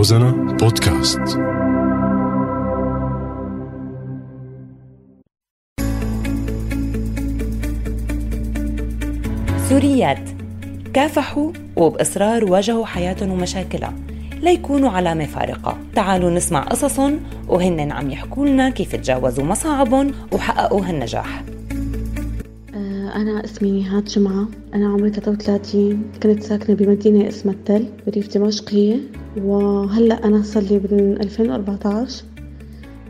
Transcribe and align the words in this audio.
روزانا 0.00 0.30
بودكاست. 0.30 1.20
سوريات. 9.68 10.18
كافحوا 10.94 11.52
وبإصرار 11.76 12.44
واجهوا 12.44 12.86
حياتهم 12.86 13.30
ومشاكلها. 13.30 13.94
ليكونوا 14.42 14.90
علامة 14.90 15.26
فارقة. 15.26 15.78
تعالوا 15.94 16.30
نسمع 16.30 16.60
قصصهم 16.60 17.20
وهن 17.48 17.92
عم 17.92 18.10
يحكوا 18.10 18.46
لنا 18.46 18.70
كيف 18.70 18.96
تجاوزوا 18.96 19.44
مصاعبهم 19.44 20.12
وحققوا 20.32 20.84
هالنجاح. 20.84 21.42
أنا 23.20 23.44
اسمي 23.44 23.70
نهاد 23.70 24.04
جمعة. 24.04 24.48
أنا 24.74 24.88
عمري 24.88 25.10
33 25.10 26.02
كنت 26.22 26.42
ساكنة 26.42 26.76
بمدينة 26.76 27.28
اسمها 27.28 27.54
التل 27.54 27.86
بريف 28.06 28.34
دمشق 28.38 28.74
هي. 28.74 29.00
وهلأ 29.36 30.24
أنا 30.24 30.42
صار 30.42 30.62
لي 30.62 30.78
من 30.78 31.20
2014 31.20 32.24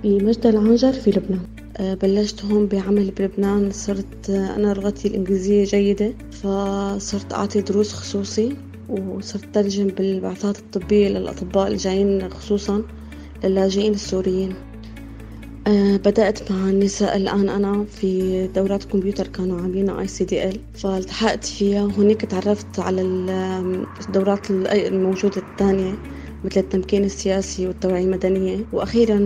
بمجد 0.04 0.46
العنجر 0.46 0.92
في 0.92 1.10
لبنان. 1.10 1.40
أه، 1.76 1.94
بلشت 1.94 2.44
هون 2.44 2.66
بعمل 2.66 3.10
بلبنان. 3.10 3.70
صرت 3.70 4.30
أنا 4.30 4.74
لغتي 4.74 5.08
الإنجليزية 5.08 5.64
جيدة 5.64 6.12
فصرت 6.30 7.32
أعطي 7.32 7.60
دروس 7.60 7.92
خصوصي 7.92 8.56
وصرت 8.88 9.54
ترجم 9.54 9.86
بالبعثات 9.86 10.58
الطبية 10.58 11.08
للأطباء 11.08 11.68
الجايين 11.68 12.28
خصوصا 12.28 12.82
للاجئين 13.44 13.92
السوريين. 13.92 14.50
أه 14.50 14.69
بدأت 16.04 16.52
مع 16.52 16.68
النساء 16.70 17.16
الآن. 17.16 17.48
أنا 17.48 17.84
في 17.84 18.46
دورات 18.46 18.84
كمبيوتر 18.84 19.26
كانوا 19.26 19.60
عاملينها 19.60 20.00
اي 20.00 20.06
سي 20.06 20.24
دي 20.24 20.48
ال 20.48 20.60
فالتحقت 20.74 21.44
فيها. 21.44 21.84
وهناك 21.84 22.20
تعرفت 22.20 22.80
على 22.80 23.02
الدورات 24.00 24.50
الموجودة 24.50 25.36
الثانية 25.36 25.98
مثل 26.44 26.60
التمكين 26.60 27.04
السياسي 27.04 27.66
والتوعية 27.66 28.04
المدنية. 28.04 28.58
وأخيرا 28.72 29.16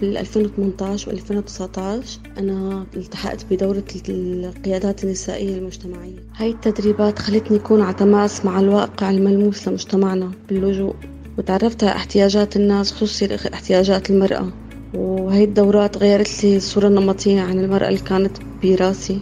بال 0.00 0.16
2018 0.16 1.08
و 1.08 1.12
2019 1.12 2.18
أنا 2.38 2.86
التحقت 2.96 3.46
بدورة 3.50 3.84
القيادات 4.08 5.04
النسائية 5.04 5.54
المجتمعية. 5.58 6.16
هاي 6.36 6.50
التدريبات 6.50 7.18
خلتني 7.18 7.56
أكون 7.56 7.80
على 7.80 7.94
تماس 7.94 8.44
مع 8.44 8.60
الواقع 8.60 9.10
الملموس 9.10 9.68
لمجتمعنا 9.68 10.30
باللجوء. 10.48 10.94
وتعرفت 11.38 11.84
على 11.84 11.96
احتياجات 11.96 12.56
الناس 12.56 12.92
خصوصي 12.92 13.34
احتياجات 13.54 14.10
المرأة. 14.10 14.52
وهي 14.94 15.44
الدورات 15.44 15.98
غيرت 15.98 16.44
لي 16.44 16.56
الصورة 16.56 16.88
النمطية 16.88 17.40
عن 17.40 17.58
المرأة 17.58 17.88
اللي 17.88 17.98
كانت 18.00 18.36
براسي. 18.62 19.20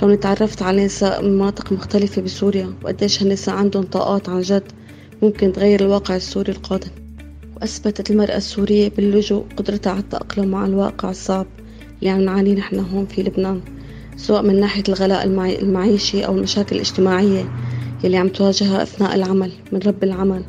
كوني 0.00 0.16
تعرفت 0.16 0.62
على 0.62 0.84
نساء 0.84 1.22
من 1.22 1.34
مناطق 1.34 1.72
مختلفة 1.72 2.22
بسوريا 2.22 2.74
وقديش 2.84 3.22
هالنساء 3.22 3.54
عندهم 3.54 3.82
طاقات 3.82 4.28
عن 4.28 4.40
جد 4.40 4.62
ممكن 5.22 5.52
تغير 5.52 5.80
الواقع 5.80 6.16
السوري 6.16 6.52
القادم. 6.52 6.90
وأثبتت 7.56 8.10
المرأة 8.10 8.36
السورية 8.36 8.90
باللجوء 8.90 9.44
قدرتها 9.56 9.90
على 9.90 10.00
التأقلم 10.00 10.48
مع 10.48 10.66
الواقع 10.66 11.10
الصعب 11.10 11.46
اللي 11.98 12.10
عم 12.10 12.20
نعانيه 12.20 12.54
نحن 12.54 12.78
هون 12.78 13.06
في 13.06 13.22
لبنان 13.22 13.60
سواء 14.16 14.42
من 14.42 14.60
ناحية 14.60 14.82
الغلاء 14.88 15.24
المعيشي 15.62 16.26
أو 16.26 16.36
المشاكل 16.36 16.76
الاجتماعية 16.76 17.48
يلي 18.04 18.16
عم 18.16 18.28
تواجهها 18.28 18.82
أثناء 18.82 19.14
العمل 19.14 19.52
من 19.72 19.78
رب 19.86 20.04
العمل. 20.04 20.42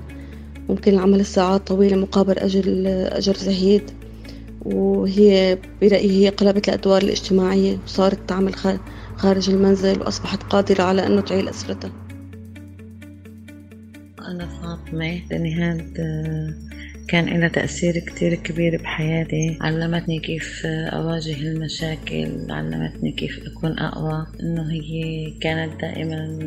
ممكن 0.70 0.94
العمل 0.94 1.20
الساعات 1.20 1.68
طويلة 1.68 1.96
مقابل 1.98 2.40
أجر 2.40 2.64
أجر 3.18 3.34
زهيد. 3.36 3.92
وهي 4.66 5.58
برأيي 5.81 6.25
هي 6.25 6.30
قلبت 6.30 6.69
الأدوار 6.69 7.02
الاجتماعية 7.02 7.78
وصارت 7.86 8.30
تعمل 8.30 8.56
خارج 9.16 9.50
المنزل 9.50 10.00
وأصبحت 10.00 10.44
قادرة 10.44 10.83
على 10.83 11.08
أنه 11.08 11.22
تعيل 11.22 11.50
أسرتها. 11.50 11.92
أنا 14.28 14.47
فاطمة 14.47 15.22
نهاد 15.31 15.94
كان 17.08 17.39
لها 17.39 17.47
تأثير 17.47 18.00
كتير 18.00 18.36
كبير 18.36 18.81
بحياتي. 18.81 19.58
علمتني 19.61 20.19
كيف 20.19 20.66
أواجه 20.66 21.41
المشاكل 21.41 22.52
علمتني 22.52 23.12
كيف 23.12 23.40
أكون 23.47 23.79
أقوى. 23.79 24.28
إنه 24.44 24.72
هي 24.72 25.34
كانت 25.41 25.81
دائما 25.81 26.38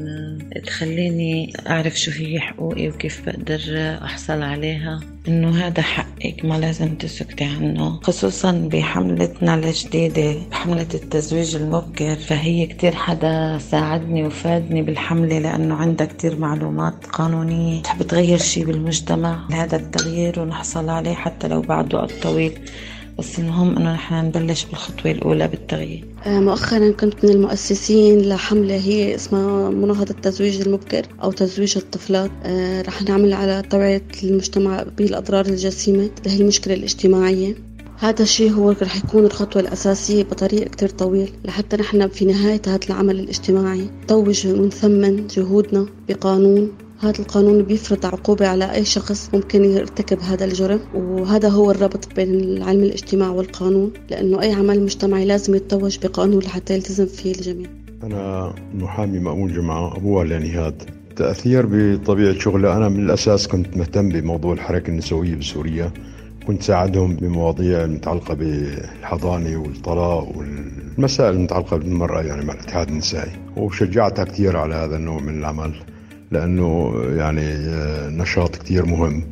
تخليني 0.66 1.52
أعرف 1.66 2.00
شو 2.00 2.10
هي 2.10 2.40
حقوقي 2.40 2.88
وكيف 2.88 3.26
بقدر 3.26 3.60
أحصل 4.02 4.42
عليها. 4.42 5.00
إنه 5.28 5.66
هذا 5.66 5.82
حقك 5.82 6.44
ما 6.44 6.58
لازم 6.58 6.94
تسكتي 6.94 7.44
عنه. 7.44 8.00
خصوصا 8.02 8.68
بحملتنا 8.72 9.54
الجديدة 9.54 10.34
حملة 10.52 10.86
التزويج 10.94 11.56
المبكر. 11.56 12.16
فهي 12.16 12.66
كتير 12.66 12.94
حدا 12.94 13.58
ساعدني 13.58 14.26
وفادني 14.26 14.82
بالحملة 14.82 15.38
لأنه 15.38 15.74
عندها 15.74 16.06
كتير 16.06 16.38
معلومات 16.38 17.06
قانونية. 17.06 17.82
تحب 17.82 18.02
تغير 18.02 18.38
شي 18.38 18.64
بالمجتمع؟ 18.64 19.48
هذا 19.52 19.76
التغيير 19.76 20.40
ونحصل 20.40 20.88
عليه 20.88 21.14
حتى 21.14 21.48
لو 21.48 21.60
بعد 21.60 21.94
وقت 21.94 22.12
طويل. 22.22 22.58
بس 23.18 23.38
المهم 23.38 23.76
إنه 23.76 23.92
نحن 23.92 24.14
نبلش 24.14 24.64
بالخطوة 24.64 25.12
الأولى 25.12 25.48
بالتغيير. 25.48 26.04
آه، 26.26 26.40
مؤخرا 26.40 26.90
كنت 26.90 27.24
من 27.24 27.30
المؤسسين 27.30 28.28
لحملة 28.28 28.76
هي 28.76 29.14
اسمها 29.14 29.70
مناهضة 29.70 30.10
التزويج 30.10 30.60
المبكر 30.60 31.06
أو 31.22 31.32
تزويج 31.32 31.76
الطفلات. 31.76 32.30
آه، 32.44 32.82
رح 32.82 33.02
نعمل 33.02 33.32
على 33.32 33.62
توعيه 33.70 34.02
المجتمع 34.22 34.82
بالأضرار 34.82 35.46
الجسيمة 35.46 36.10
لهي 36.26 36.40
المشكلة 36.40 36.74
الاجتماعية. 36.74 37.54
هذا 37.98 38.22
الشيء 38.22 38.52
هو 38.52 38.70
رح 38.70 38.96
يكون 38.96 39.24
الخطوة 39.24 39.62
الأساسية 39.62 40.22
بطريق 40.24 40.68
كتير 40.68 40.88
طويل 40.88 41.32
لحتى 41.44 41.76
نحن 41.76 42.08
في 42.08 42.24
نهاية 42.24 42.62
هذا 42.66 42.80
العمل 42.86 43.20
الاجتماعي 43.20 43.90
نتوج 44.02 44.46
ونثمن 44.46 45.26
جهودنا 45.26 45.86
بقانون 46.08 46.72
هذا 47.00 47.18
القانون 47.18 47.62
بيفرض 47.62 48.06
عقوبة 48.06 48.48
على 48.48 48.72
أي 48.74 48.84
شخص 48.84 49.30
ممكن 49.34 49.64
يرتكب 49.64 50.20
هذا 50.20 50.44
الجرم 50.44 50.80
وهذا 50.94 51.48
هو 51.48 51.70
الربط 51.70 52.14
بين 52.16 52.62
علم 52.62 52.82
الاجتماع 52.82 53.30
والقانون 53.30 53.92
لأنه 54.10 54.42
أي 54.42 54.52
عمل 54.52 54.82
مجتمعي 54.82 55.24
لازم 55.24 55.54
يتوج 55.54 55.98
بقانون 56.06 56.42
لحتى 56.42 56.74
يلتزم 56.74 57.06
فيه 57.06 57.32
الجميع. 57.32 57.68
أنا 58.02 58.54
محامي 58.74 59.18
مأمون 59.18 59.52
جمعة 59.52 59.96
أبوها 59.96 60.24
لنهاد 60.24 60.82
تأثير 61.16 61.66
بطبيعة 61.70 62.38
شغلي 62.38 62.72
أنا 62.72 62.88
من 62.88 63.04
الأساس 63.04 63.48
كنت 63.48 63.76
مهتم 63.76 64.08
بموضوع 64.08 64.52
الحركة 64.52 64.90
النسوية 64.90 65.34
بسوريا. 65.34 65.92
كنت 66.46 66.62
ساعدهم 66.62 67.16
بمواضيع 67.16 67.84
المتعلقة 67.84 68.34
بالحضانة 68.34 69.56
والطلاق 69.56 70.36
والمسائل 70.36 71.34
المتعلقة 71.34 71.76
بالمرأة 71.76 72.22
يعني 72.22 72.44
مع 72.44 72.54
الاتحاد 72.54 72.88
النسائي. 72.88 73.32
وشجعتها 73.56 74.24
كثير 74.24 74.56
على 74.56 74.74
هذا 74.74 74.96
النوع 74.96 75.20
من 75.20 75.38
العمل. 75.38 75.74
لأنه 76.30 76.94
يعني 77.16 77.46
آه، 77.52 78.08
نشاط 78.08 78.56
كتير 78.56 78.86
مهم 78.86 79.22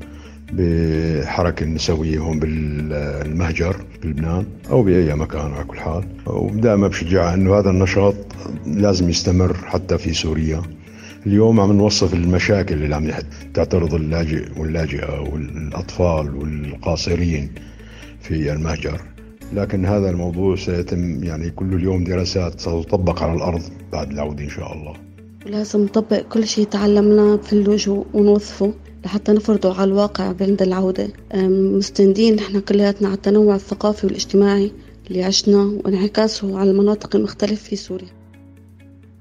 بالحركة 0.52 1.64
النسوية 1.64 2.18
هون 2.18 2.38
بالمهجر 2.38 3.76
بلبنان 4.02 4.46
أو 4.70 4.82
بأي 4.82 5.14
مكان 5.14 5.52
على 5.52 5.64
كل 5.64 5.78
حال. 5.78 6.04
ودائما 6.26 6.88
بشجع 6.88 7.34
أنه 7.34 7.58
هذا 7.58 7.70
النشاط 7.70 8.14
لازم 8.66 9.08
يستمر 9.08 9.54
حتى 9.54 9.98
في 9.98 10.14
سوريا. 10.14 10.62
اليوم 11.26 11.60
عم 11.60 11.72
نوصف 11.72 12.14
المشاكل 12.14 12.82
اللي 12.82 12.96
عم 12.96 13.10
تعترض 13.54 13.94
اللاجئ 13.94 14.48
واللاجئة 14.56 15.20
والأطفال 15.20 16.34
والقاصرين 16.34 17.50
في 18.20 18.52
المهجر. 18.52 19.00
لكن 19.52 19.86
هذا 19.86 20.10
الموضوع 20.10 20.56
سيتم 20.56 21.24
يعني 21.24 21.50
كل 21.50 21.74
اليوم 21.74 22.04
دراسات 22.04 22.60
ستطبق 22.60 23.22
على 23.22 23.32
الأرض 23.32 23.62
بعد 23.92 24.10
العودة 24.10 24.44
إن 24.44 24.50
شاء 24.50 24.72
الله. 24.72 25.13
ولازم 25.46 25.84
نطبق 25.84 26.20
كل 26.20 26.46
شيء 26.46 26.66
تعلمناه 26.66 27.36
في 27.36 27.52
اللجوء 27.52 28.06
ونوظفه 28.14 28.74
لحتى 29.04 29.32
نفرضه 29.32 29.74
على 29.74 29.90
الواقع 29.90 30.34
عند 30.40 30.62
العودة. 30.62 31.08
مستندين 31.34 32.34
نحن 32.36 32.60
كلياتنا 32.60 33.08
على 33.08 33.16
التنوع 33.16 33.54
الثقافي 33.54 34.06
والاجتماعي 34.06 34.72
اللي 35.08 35.24
عشنا 35.24 35.62
وانعكاسه 35.84 36.58
على 36.58 36.70
المناطق 36.70 37.16
المختلفة 37.16 37.68
في 37.68 37.76
سوريا. 37.76 38.08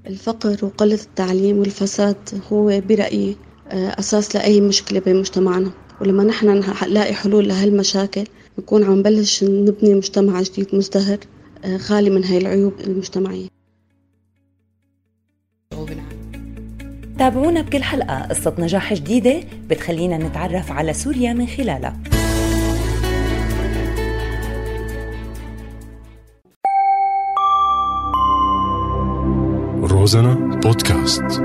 الفقر 0.08 0.66
وقلة 0.66 1.00
التعليم 1.04 1.60
والفساد 1.60 2.18
هو 2.52 2.82
برأيي 2.90 3.36
أساس 3.72 4.36
لأي 4.36 4.62
مشكلة 4.62 5.00
بمجتمعنا 5.00 5.72
ولما 6.02 6.24
نحن 6.24 6.64
نلاقي 6.84 7.14
حلول 7.14 7.48
لهالمشاكل 7.48 8.24
نكون 8.60 8.84
عم 8.84 8.94
نبلش 9.00 9.44
نبني 9.44 9.94
مجتمع 9.94 10.42
جديد 10.42 10.76
مزدهر 10.76 11.18
خالي 11.78 12.10
من 12.10 12.24
هاي 12.24 12.38
العيوب 12.38 12.74
المجتمعية. 12.88 13.48
تابعونا 17.24 17.62
بكل 17.62 17.84
حلقة. 17.84 18.20
قصة 18.20 18.54
نجاح 18.60 18.94
جديدة 18.94 19.40
بتخلينا 19.70 20.18
نتعرف 20.18 20.72
على 20.72 20.94
سوريا 20.94 21.34
من 21.34 21.48
خلالها. 21.48 21.98
روزانا 29.84 30.34
بودكاست. 30.64 31.42